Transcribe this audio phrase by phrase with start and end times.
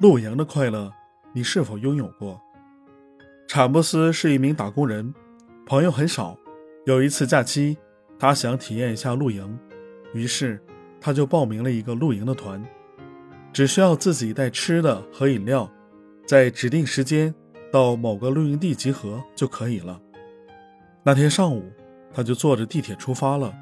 [0.00, 0.92] 露营的快乐，
[1.32, 2.40] 你是否拥有过？
[3.48, 5.12] 产布斯是一名打工人，
[5.66, 6.38] 朋友很少。
[6.86, 7.76] 有一次假期，
[8.16, 9.58] 他想体验一下露营，
[10.14, 10.62] 于是
[11.00, 12.64] 他就报名了一个露营的团，
[13.52, 15.68] 只需要自己带吃的和饮料，
[16.24, 17.34] 在指定时间
[17.72, 20.00] 到某个露营地集合就可以了。
[21.02, 21.64] 那天上午，
[22.14, 23.52] 他就坐着地铁出发了，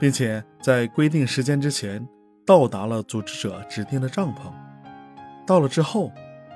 [0.00, 2.04] 并且在规定时间之前
[2.44, 4.52] 到达了组织者指定的帐篷。
[5.46, 6.10] 到了之后，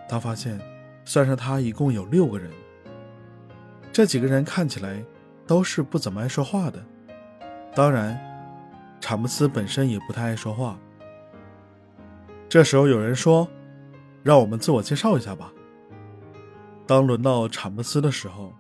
[0.09, 0.59] 他发现，
[1.05, 2.51] 算上他一共有六个人。
[3.93, 5.05] 这几个人看起来
[5.47, 6.83] 都是不怎么爱说话的。
[7.75, 8.19] 当然，
[9.01, 10.79] 查姆斯本身也不太爱说话。
[12.49, 13.47] 这时候有人说
[14.25, 15.53] ：“让我们自我介绍一下吧。”
[16.87, 18.55] 当轮到查姆斯的时候，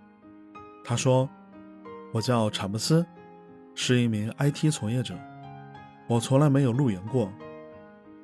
[0.84, 1.28] 他说
[2.12, 3.04] ：“我叫查姆斯，
[3.74, 5.14] 是一名 IT 从业者。
[6.06, 7.32] 我从来没有露营过，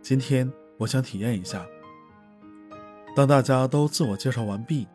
[0.03, 1.65] 今天我想体验一下。”
[3.15, 4.89] 当大家都自我介绍完毕，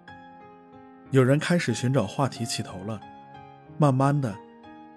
[1.09, 2.99] 有人开始寻找话题起头了。
[3.77, 4.35] 慢慢的，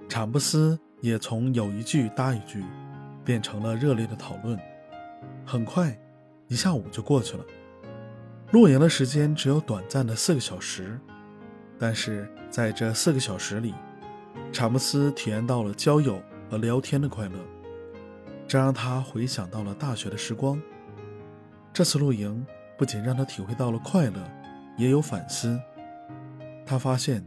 [0.08, 2.64] 查布斯也从有一句搭一句，
[3.24, 4.58] 变成了热烈的讨论。
[5.46, 5.96] 很快，
[6.48, 7.44] 一下午就过去了。
[8.50, 10.98] 露营的时间只有短暂的四个小时，
[11.78, 13.72] 但是在这四个小时里，
[14.52, 17.38] 查姆斯体验到了交友和聊天的快乐，
[18.48, 20.60] 这让他回想到了大学的时光。
[21.72, 22.44] 这次露营。
[22.76, 24.18] 不仅让他体会到了快乐，
[24.76, 25.60] 也有反思。
[26.64, 27.24] 他发现，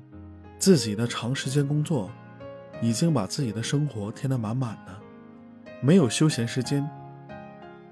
[0.58, 2.10] 自己的长时间工作，
[2.82, 4.96] 已经把自己的生活填得满满的，
[5.82, 6.88] 没有休闲时间。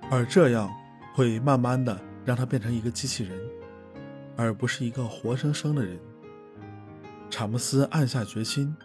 [0.09, 0.69] 而这样
[1.13, 3.37] 会慢慢的让他变成一个机器人，
[4.35, 5.99] 而不是一个活生生的人。
[7.29, 8.75] 查姆斯暗下决心，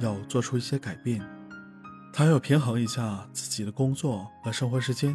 [0.00, 1.20] 要做出一些改变。
[2.12, 5.14] 他要平衡一下自己的工作和生活时间，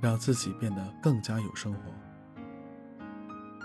[0.00, 1.80] 让自己变得更加有生活。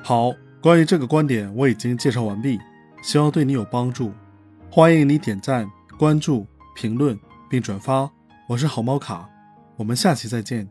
[0.04, 2.60] 好，关于这个观点我已经介绍完毕，
[3.04, 4.12] 希望对你有帮助。
[4.70, 7.18] 欢迎你点赞、关注、评论
[7.48, 8.10] 并转发。
[8.48, 9.30] 我是好猫卡，
[9.78, 10.68] 我们下期再见。